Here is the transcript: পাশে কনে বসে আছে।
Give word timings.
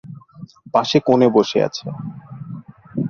পাশে 0.73 0.97
কনে 1.07 1.27
বসে 1.29 1.59
আছে। 1.67 1.85